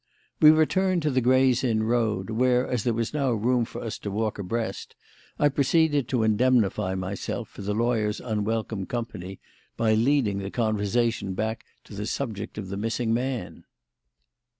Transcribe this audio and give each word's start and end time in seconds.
We 0.39 0.49
returned 0.49 1.03
to 1.03 1.11
the 1.11 1.21
Gray's 1.21 1.63
Inn 1.63 1.83
Road, 1.83 2.31
where, 2.31 2.65
as 2.65 2.83
there 2.83 2.93
was 2.95 3.13
now 3.13 3.33
room 3.33 3.65
for 3.65 3.83
us 3.83 3.99
to 3.99 4.09
walk 4.09 4.39
abreast, 4.39 4.95
I 5.37 5.47
proceeded 5.47 6.07
to 6.07 6.23
indemnify 6.23 6.95
myself 6.95 7.49
for 7.49 7.61
the 7.61 7.75
lawyer's 7.75 8.19
unwelcome 8.19 8.87
company 8.87 9.39
by 9.77 9.93
leading 9.93 10.39
the 10.39 10.49
conversation 10.49 11.35
back 11.35 11.65
to 11.83 11.93
the 11.93 12.07
subject 12.07 12.57
of 12.57 12.69
the 12.69 12.77
missing 12.77 13.13
man. 13.13 13.63